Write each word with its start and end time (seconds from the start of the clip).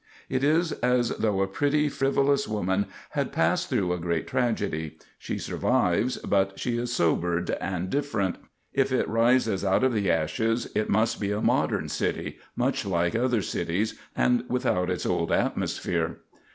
It 0.29 0.43
is 0.43 0.71
as 0.81 1.09
though 1.09 1.41
a 1.43 1.47
pretty, 1.47 1.87
frivolous 1.87 2.47
woman 2.47 2.87
had 3.11 3.31
passed 3.31 3.69
through 3.69 3.93
a 3.93 3.99
great 3.99 4.25
tragedy. 4.25 4.97
She 5.19 5.37
survives, 5.37 6.17
but 6.17 6.59
she 6.59 6.75
is 6.75 6.91
sobered 6.91 7.51
and 7.61 7.87
different. 7.91 8.37
If 8.73 8.91
it 8.91 9.07
rises 9.07 9.63
out 9.63 9.83
of 9.83 9.93
the 9.93 10.09
ashes 10.09 10.67
it 10.73 10.89
must 10.89 11.19
be 11.21 11.31
a 11.31 11.39
modern 11.39 11.87
city, 11.87 12.39
much 12.55 12.83
like 12.83 13.15
other 13.15 13.43
cities 13.43 13.93
and 14.15 14.43
without 14.49 14.89
its 14.89 15.05
old 15.05 15.31
atmosphere. 15.31 16.21